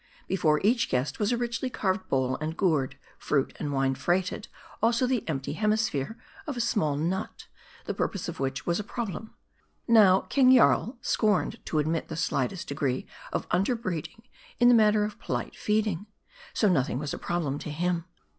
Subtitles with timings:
[0.27, 4.47] Before each guest was a richly carved bowl and gourd, fruit and wine freighted;
[4.81, 7.45] also the empty hemisphere of a small nut,
[7.85, 9.35] the purpose of which was a problem.
[9.87, 14.23] Now, King Jarl scorned to admit the slightest degree of under breeding
[14.59, 16.07] in the matter of polite feeding.
[16.51, 18.05] So nothing was a problem to him.